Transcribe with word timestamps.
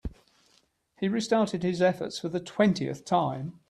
He 0.99 1.07
restarted 1.07 1.61
his 1.61 1.79
efforts 1.79 2.17
for 2.17 2.27
the 2.29 2.39
twentieth 2.39 3.05
time. 3.05 3.59